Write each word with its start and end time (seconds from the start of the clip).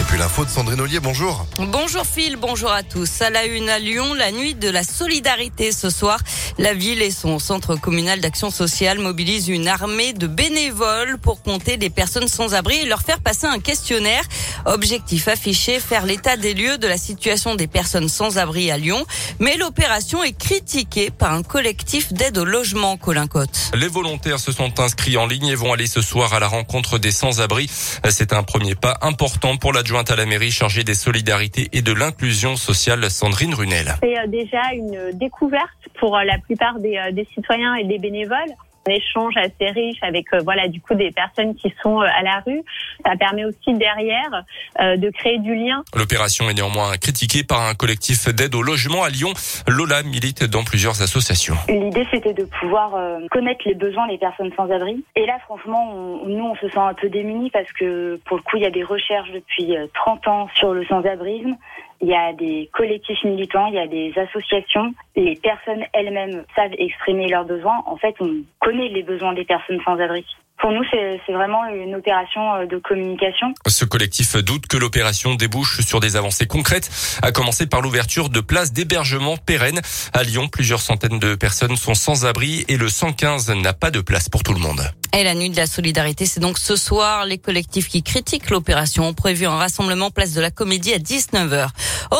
Et 0.00 0.02
puis 0.04 0.18
l'info 0.18 0.46
de 0.46 0.50
Sandrine 0.50 0.80
Ollier, 0.80 0.98
bonjour. 0.98 1.44
Bonjour 1.58 2.06
Phil, 2.06 2.36
bonjour 2.36 2.72
à 2.72 2.82
tous. 2.82 3.20
À 3.20 3.28
la 3.28 3.44
une 3.44 3.68
à 3.68 3.78
Lyon, 3.78 4.14
la 4.14 4.32
nuit 4.32 4.54
de 4.54 4.70
la 4.70 4.82
solidarité 4.82 5.72
ce 5.72 5.90
soir. 5.90 6.18
La 6.56 6.72
ville 6.72 7.02
et 7.02 7.10
son 7.10 7.38
centre 7.38 7.76
communal 7.76 8.18
d'action 8.18 8.50
sociale 8.50 8.98
mobilisent 8.98 9.48
une 9.48 9.68
armée 9.68 10.14
de 10.14 10.26
bénévoles 10.26 11.18
pour 11.18 11.42
compter 11.42 11.76
des 11.76 11.90
personnes 11.90 12.28
sans 12.28 12.54
abri 12.54 12.76
et 12.76 12.86
leur 12.86 13.02
faire 13.02 13.20
passer 13.20 13.46
un 13.46 13.58
questionnaire. 13.58 14.22
Objectif 14.64 15.28
affiché, 15.28 15.78
faire 15.80 16.06
l'état 16.06 16.38
des 16.38 16.54
lieux 16.54 16.78
de 16.78 16.88
la 16.88 16.96
situation 16.96 17.54
des 17.54 17.66
personnes 17.66 18.08
sans 18.08 18.38
abri 18.38 18.70
à 18.70 18.78
Lyon. 18.78 19.04
Mais 19.38 19.58
l'opération 19.58 20.24
est 20.24 20.36
critiquée 20.36 21.10
par 21.10 21.34
un 21.34 21.42
collectif 21.42 22.14
d'aide 22.14 22.38
au 22.38 22.46
logement, 22.46 22.96
Colin 22.96 23.26
Cotte. 23.26 23.70
Les 23.74 23.88
volontaires 23.88 24.40
se 24.40 24.50
sont 24.50 24.80
inscrits 24.80 25.18
en 25.18 25.26
ligne 25.26 25.48
et 25.48 25.54
vont 25.54 25.74
aller 25.74 25.86
ce 25.86 26.00
soir 26.00 26.32
à 26.32 26.40
la 26.40 26.48
rencontre 26.48 26.96
des 26.96 27.12
sans-abri. 27.12 27.68
C'est 28.08 28.32
un 28.32 28.42
premier 28.42 28.74
pas 28.74 28.96
important 29.02 29.58
pour 29.58 29.74
l'adjointe 29.90 30.10
à 30.12 30.16
la 30.16 30.24
mairie 30.24 30.52
chargée 30.52 30.84
des 30.84 30.94
solidarités 30.94 31.68
et 31.72 31.82
de 31.82 31.92
l'inclusion 31.92 32.54
sociale, 32.54 33.10
Sandrine 33.10 33.54
Runel. 33.54 33.96
C'est 34.00 34.16
euh, 34.16 34.28
déjà 34.28 34.72
une 34.72 35.18
découverte 35.18 35.68
pour 35.98 36.16
euh, 36.16 36.22
la 36.22 36.38
plupart 36.38 36.76
euh, 36.76 37.10
des 37.10 37.26
citoyens 37.34 37.74
et 37.74 37.82
des 37.82 37.98
bénévoles 37.98 38.54
un 38.86 38.92
échange 38.92 39.34
assez 39.36 39.70
riche 39.70 39.98
avec 40.02 40.32
euh, 40.32 40.40
voilà 40.44 40.68
du 40.68 40.80
coup 40.80 40.94
des 40.94 41.10
personnes 41.10 41.54
qui 41.54 41.72
sont 41.82 42.00
euh, 42.00 42.06
à 42.06 42.22
la 42.22 42.42
rue. 42.46 42.62
Ça 43.04 43.16
permet 43.16 43.44
aussi 43.44 43.74
derrière 43.74 44.44
euh, 44.80 44.96
de 44.96 45.10
créer 45.10 45.38
du 45.38 45.54
lien. 45.54 45.82
L'opération 45.94 46.48
est 46.48 46.54
néanmoins 46.54 46.96
critiquée 46.96 47.44
par 47.44 47.62
un 47.62 47.74
collectif 47.74 48.28
d'aide 48.28 48.54
au 48.54 48.62
logement 48.62 49.02
à 49.02 49.10
Lyon. 49.10 49.32
Lola 49.66 50.02
milite 50.02 50.44
dans 50.44 50.64
plusieurs 50.64 51.02
associations. 51.02 51.56
L'idée 51.68 52.06
c'était 52.10 52.34
de 52.34 52.44
pouvoir 52.44 52.92
connaître 53.30 53.62
les 53.66 53.74
besoins 53.74 54.06
des 54.08 54.18
personnes 54.18 54.50
sans 54.56 54.70
abri. 54.70 55.04
Et 55.16 55.26
là 55.26 55.38
franchement, 55.44 55.92
on, 55.92 56.26
nous 56.26 56.44
on 56.44 56.54
se 56.56 56.68
sent 56.68 56.78
un 56.78 56.94
peu 56.94 57.08
démunis 57.08 57.50
parce 57.50 57.70
que 57.72 58.18
pour 58.24 58.36
le 58.36 58.42
coup 58.42 58.56
il 58.56 58.62
y 58.62 58.66
a 58.66 58.70
des 58.70 58.84
recherches 58.84 59.30
depuis 59.32 59.74
30 59.94 60.28
ans 60.28 60.48
sur 60.54 60.72
le 60.72 60.84
sans-abrisme 60.86 61.56
il 62.00 62.08
y 62.08 62.14
a 62.14 62.32
des 62.32 62.70
collectifs 62.72 63.22
militants, 63.24 63.66
il 63.66 63.74
y 63.74 63.78
a 63.78 63.86
des 63.86 64.12
associations. 64.16 64.94
Les 65.16 65.36
personnes 65.36 65.84
elles-mêmes 65.92 66.44
savent 66.56 66.72
exprimer 66.78 67.28
leurs 67.28 67.44
besoins. 67.44 67.82
En 67.86 67.96
fait, 67.96 68.14
on 68.20 68.42
connaît 68.60 68.88
les 68.88 69.02
besoins 69.02 69.34
des 69.34 69.44
personnes 69.44 69.80
sans 69.84 69.98
abri. 69.98 70.24
Pour 70.60 70.72
nous, 70.72 70.82
c'est 70.90 71.32
vraiment 71.32 71.64
une 71.68 71.94
opération 71.94 72.54
euh, 72.54 72.66
de 72.66 72.76
communication. 72.76 73.54
Ce 73.66 73.86
collectif 73.86 74.36
doute 74.36 74.66
que 74.66 74.76
l'opération 74.76 75.34
débouche 75.34 75.80
sur 75.80 76.00
des 76.00 76.16
avancées 76.16 76.46
concrètes, 76.46 76.90
à 77.22 77.32
commencer 77.32 77.66
par 77.66 77.80
l'ouverture 77.80 78.28
de 78.28 78.40
places 78.40 78.72
d'hébergement 78.72 79.38
pérennes. 79.38 79.80
À 80.12 80.22
Lyon, 80.22 80.48
plusieurs 80.48 80.80
centaines 80.80 81.18
de 81.18 81.34
personnes 81.34 81.76
sont 81.76 81.94
sans 81.94 82.26
abri 82.26 82.64
et 82.68 82.76
le 82.76 82.90
115 82.90 83.50
n'a 83.54 83.72
pas 83.72 83.90
de 83.90 84.00
place 84.00 84.28
pour 84.28 84.42
tout 84.42 84.52
le 84.52 84.60
monde. 84.60 84.82
Et 85.12 85.24
la 85.24 85.34
nuit 85.34 85.50
de 85.50 85.56
la 85.56 85.66
solidarité, 85.66 86.24
c'est 86.24 86.38
donc 86.38 86.56
ce 86.56 86.76
soir. 86.76 87.24
Les 87.24 87.38
collectifs 87.38 87.88
qui 87.88 88.02
critiquent 88.02 88.48
l'opération 88.48 89.08
ont 89.08 89.14
prévu 89.14 89.44
un 89.44 89.56
rassemblement 89.56 90.10
place 90.10 90.34
de 90.34 90.40
la 90.40 90.52
Comédie 90.52 90.92
à 90.92 90.98
19h. 90.98 91.68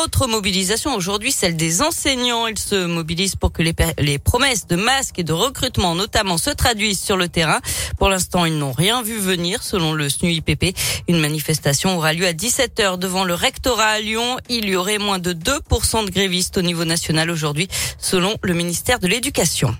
Autre 0.03 0.27
mobilisation 0.27 0.93
aujourd'hui, 0.93 1.31
celle 1.31 1.55
des 1.55 1.81
enseignants. 1.81 2.47
Ils 2.47 2.59
se 2.59 2.85
mobilisent 2.85 3.37
pour 3.37 3.53
que 3.53 3.63
les, 3.63 4.19
promesses 4.19 4.67
de 4.67 4.75
masques 4.75 5.19
et 5.19 5.23
de 5.23 5.31
recrutement 5.31 5.95
notamment 5.95 6.37
se 6.37 6.49
traduisent 6.49 7.01
sur 7.01 7.15
le 7.15 7.29
terrain. 7.29 7.61
Pour 7.97 8.09
l'instant, 8.09 8.43
ils 8.43 8.57
n'ont 8.57 8.73
rien 8.73 9.01
vu 9.03 9.17
venir 9.17 9.63
selon 9.63 9.93
le 9.93 10.09
SNUIPP. 10.09 10.75
Une 11.07 11.19
manifestation 11.19 11.95
aura 11.95 12.11
lieu 12.11 12.27
à 12.27 12.33
17h 12.33 12.97
devant 12.97 13.23
le 13.23 13.35
rectorat 13.35 13.85
à 13.85 13.99
Lyon. 14.01 14.37
Il 14.49 14.67
y 14.67 14.75
aurait 14.75 14.97
moins 14.97 15.19
de 15.19 15.31
2% 15.31 16.05
de 16.05 16.11
grévistes 16.11 16.57
au 16.57 16.61
niveau 16.61 16.83
national 16.83 17.29
aujourd'hui 17.29 17.69
selon 17.97 18.35
le 18.43 18.53
ministère 18.53 18.99
de 18.99 19.07
l'Éducation. 19.07 19.75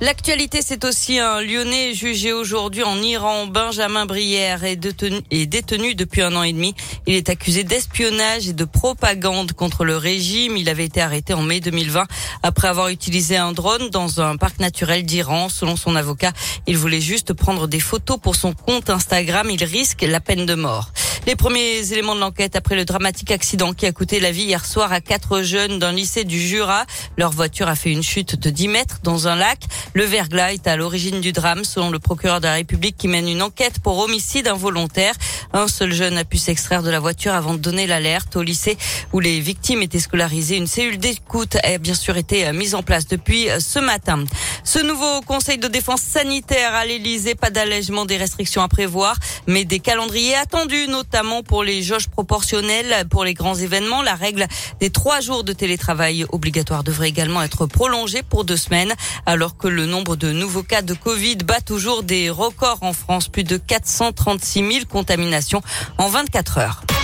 L'actualité, 0.00 0.60
c'est 0.62 0.84
aussi 0.84 1.18
un 1.18 1.40
Lyonnais 1.40 1.92
jugé 1.92 2.32
aujourd'hui 2.32 2.84
en 2.84 3.02
Iran. 3.02 3.48
Benjamin 3.48 4.06
Brière 4.06 4.62
est 4.62 4.76
détenu, 4.76 5.96
depuis 5.96 6.22
un 6.22 6.36
an 6.36 6.44
et 6.44 6.52
demi. 6.52 6.72
Il 7.08 7.16
est 7.16 7.28
accusé 7.28 7.64
d'espionnage 7.64 8.48
et 8.48 8.52
de 8.52 8.64
propagande 8.64 9.54
contre 9.54 9.84
le 9.84 9.96
régime. 9.96 10.56
Il 10.56 10.68
avait 10.68 10.84
été 10.84 11.00
arrêté 11.00 11.34
en 11.34 11.42
mai 11.42 11.58
2020 11.58 12.04
après 12.44 12.68
avoir 12.68 12.90
utilisé 12.90 13.38
un 13.38 13.50
drone 13.50 13.90
dans 13.90 14.20
un 14.20 14.36
parc 14.36 14.60
naturel 14.60 15.02
d'Iran. 15.02 15.48
Selon 15.48 15.74
son 15.74 15.96
avocat, 15.96 16.32
il 16.68 16.78
voulait 16.78 17.00
juste 17.00 17.32
prendre 17.32 17.66
des 17.66 17.80
photos 17.80 18.18
pour 18.22 18.36
son 18.36 18.52
compte 18.52 18.90
Instagram. 18.90 19.50
Il 19.50 19.64
risque 19.64 20.02
la 20.02 20.20
peine 20.20 20.46
de 20.46 20.54
mort. 20.54 20.92
Les 21.26 21.36
premiers 21.36 21.92
éléments 21.92 22.14
de 22.14 22.20
l'enquête 22.20 22.56
après 22.56 22.74
le 22.74 22.84
dramatique 22.84 23.30
accident 23.30 23.74
qui 23.74 23.84
a 23.86 23.92
coûté 23.92 24.18
la 24.18 24.30
vie 24.30 24.44
hier 24.44 24.64
soir 24.64 24.92
à 24.92 25.00
quatre 25.00 25.42
jeunes 25.42 25.78
d'un 25.78 25.92
lycée 25.92 26.24
du 26.24 26.40
Jura. 26.40 26.86
Leur 27.18 27.32
voiture 27.32 27.68
a 27.68 27.74
fait 27.74 27.90
une 27.90 28.02
chute 28.02 28.36
de 28.36 28.48
10 28.48 28.68
mètres 28.68 29.00
dans 29.02 29.28
un 29.28 29.36
lac. 29.36 29.60
Le 29.92 30.04
verglas 30.04 30.54
est 30.54 30.66
à 30.66 30.76
l'origine 30.76 31.20
du 31.20 31.32
drame 31.32 31.64
selon 31.64 31.90
le 31.90 31.98
procureur 31.98 32.40
de 32.40 32.46
la 32.46 32.54
République 32.54 32.96
qui 32.96 33.08
mène 33.08 33.28
une 33.28 33.42
enquête 33.42 33.80
pour 33.80 33.98
homicide 33.98 34.48
involontaire. 34.48 35.14
Un 35.52 35.68
seul 35.68 35.92
jeune 35.92 36.16
a 36.16 36.24
pu 36.24 36.38
s'extraire 36.38 36.82
de 36.82 36.90
la 36.90 37.00
voiture 37.00 37.34
avant 37.34 37.52
de 37.52 37.58
donner 37.58 37.86
l'alerte 37.86 38.36
au 38.36 38.42
lycée 38.42 38.78
où 39.12 39.20
les 39.20 39.40
victimes 39.40 39.82
étaient 39.82 40.00
scolarisées. 40.00 40.56
Une 40.56 40.66
cellule 40.66 40.98
d'écoute 40.98 41.56
a 41.62 41.76
bien 41.78 41.94
sûr 41.94 42.16
été 42.16 42.50
mise 42.52 42.74
en 42.74 42.82
place 42.82 43.06
depuis 43.06 43.48
ce 43.60 43.78
matin. 43.78 44.24
Ce 44.64 44.78
nouveau 44.78 45.20
conseil 45.22 45.58
de 45.58 45.68
défense 45.68 46.00
sanitaire 46.00 46.74
à 46.74 46.84
l'Elysée, 46.84 47.34
pas 47.34 47.50
d'allègement 47.50 48.06
des 48.06 48.16
restrictions 48.16 48.62
à 48.62 48.68
prévoir, 48.68 49.16
mais 49.46 49.64
des 49.64 49.80
calendriers 49.80 50.36
attendus, 50.36 50.86
notamment 51.10 51.42
pour 51.42 51.64
les 51.64 51.82
jauges 51.82 52.08
proportionnelles 52.08 53.06
pour 53.08 53.24
les 53.24 53.32
grands 53.32 53.54
événements. 53.54 54.02
La 54.02 54.14
règle 54.14 54.46
des 54.78 54.90
trois 54.90 55.20
jours 55.20 55.42
de 55.42 55.54
télétravail 55.54 56.26
obligatoire 56.32 56.84
devrait 56.84 57.08
également 57.08 57.42
être 57.42 57.64
prolongée 57.66 58.22
pour 58.22 58.44
deux 58.44 58.58
semaines, 58.58 58.92
alors 59.24 59.56
que 59.56 59.68
le 59.68 59.86
nombre 59.86 60.16
de 60.16 60.32
nouveaux 60.32 60.62
cas 60.62 60.82
de 60.82 60.92
Covid 60.92 61.36
bat 61.36 61.60
toujours 61.62 62.02
des 62.02 62.28
records 62.28 62.82
en 62.82 62.92
France, 62.92 63.28
plus 63.28 63.44
de 63.44 63.56
436 63.56 64.72
000 64.72 64.84
contaminations 64.86 65.62
en 65.96 66.08
24 66.08 66.58
heures. 66.58 66.97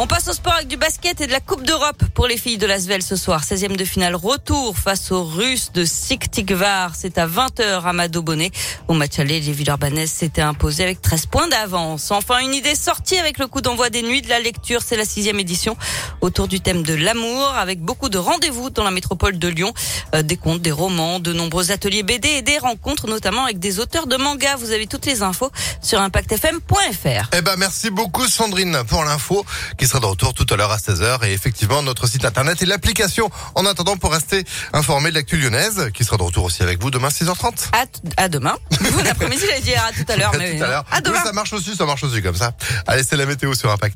On 0.00 0.06
passe 0.06 0.28
au 0.28 0.32
sport 0.32 0.52
avec 0.52 0.68
du 0.68 0.76
basket 0.76 1.20
et 1.20 1.26
de 1.26 1.32
la 1.32 1.40
Coupe 1.40 1.64
d'Europe 1.64 2.04
pour 2.14 2.28
les 2.28 2.36
filles 2.36 2.56
de 2.56 2.66
l'Asvel 2.66 3.02
ce 3.02 3.16
soir. 3.16 3.42
16e 3.42 3.74
de 3.74 3.84
finale 3.84 4.14
retour 4.14 4.78
face 4.78 5.10
aux 5.10 5.24
Russes 5.24 5.72
de 5.74 5.84
Siktikvar. 5.84 6.92
C'est 6.94 7.18
à 7.18 7.26
20h 7.26 7.82
à 7.82 7.92
Mado 7.92 8.22
Bonnet. 8.22 8.52
Au 8.86 8.94
match 8.94 9.18
aller, 9.18 9.40
les 9.40 9.50
Villeurbanaises 9.50 10.12
s'étaient 10.12 10.40
imposées 10.40 10.84
avec 10.84 11.02
13 11.02 11.26
points 11.26 11.48
d'avance. 11.48 12.12
Enfin, 12.12 12.38
une 12.38 12.54
idée 12.54 12.76
sortie 12.76 13.18
avec 13.18 13.40
le 13.40 13.48
coup 13.48 13.60
d'envoi 13.60 13.90
des 13.90 14.02
nuits 14.02 14.22
de 14.22 14.28
la 14.28 14.38
lecture. 14.38 14.82
C'est 14.86 14.96
la 14.96 15.04
sixième 15.04 15.40
édition 15.40 15.76
autour 16.20 16.46
du 16.46 16.60
thème 16.60 16.84
de 16.84 16.94
l'amour 16.94 17.48
avec 17.56 17.80
beaucoup 17.80 18.08
de 18.08 18.18
rendez-vous 18.18 18.70
dans 18.70 18.84
la 18.84 18.92
métropole 18.92 19.36
de 19.36 19.48
Lyon. 19.48 19.74
Euh, 20.14 20.22
des 20.22 20.36
contes, 20.36 20.62
des 20.62 20.70
romans, 20.70 21.18
de 21.18 21.32
nombreux 21.32 21.72
ateliers 21.72 22.04
BD 22.04 22.28
et 22.28 22.42
des 22.42 22.58
rencontres 22.58 23.08
notamment 23.08 23.42
avec 23.42 23.58
des 23.58 23.80
auteurs 23.80 24.06
de 24.06 24.16
manga. 24.16 24.54
Vous 24.54 24.70
avez 24.70 24.86
toutes 24.86 25.06
les 25.06 25.22
infos 25.22 25.50
sur 25.82 26.00
impactfm.fr. 26.00 27.30
Eh 27.36 27.42
ben, 27.42 27.56
merci 27.58 27.90
beaucoup 27.90 28.28
Sandrine 28.28 28.84
pour 28.86 29.02
l'info 29.02 29.44
sera 29.88 30.00
de 30.00 30.06
retour 30.06 30.34
tout 30.34 30.46
à 30.50 30.56
l'heure 30.56 30.70
à 30.70 30.76
16h 30.76 31.26
et 31.26 31.32
effectivement 31.32 31.82
notre 31.82 32.06
site 32.06 32.24
internet 32.24 32.62
et 32.62 32.66
l'application 32.66 33.30
en 33.54 33.66
attendant 33.66 33.96
pour 33.96 34.12
rester 34.12 34.44
informé 34.72 35.10
de 35.10 35.14
l'actu 35.16 35.36
lyonnaise 35.36 35.90
qui 35.94 36.04
sera 36.04 36.16
de 36.16 36.22
retour 36.22 36.44
aussi 36.44 36.62
avec 36.62 36.80
vous 36.80 36.90
demain 36.90 37.08
6h30. 37.08 37.68
À, 37.72 37.84
à 38.22 38.28
demain. 38.28 38.56
Bon 38.92 39.06
après-midi, 39.06 39.42
j'allais 39.46 39.60
dire 39.60 39.82
à 39.84 39.92
tout 39.92 40.10
à 40.10 40.16
l'heure. 40.16 40.32
mais 40.38 40.56
tout 40.56 40.64
à 40.64 40.68
l'heure. 40.68 40.84
À 40.90 41.00
demain. 41.00 41.22
ça 41.22 41.32
marche 41.32 41.52
aussi, 41.52 41.74
ça 41.76 41.86
marche 41.86 42.04
aussi 42.04 42.22
comme 42.22 42.36
ça. 42.36 42.52
Allez, 42.86 43.02
c'est 43.04 43.16
la 43.16 43.26
météo 43.26 43.54
sur 43.54 43.70
Impact. 43.70 43.94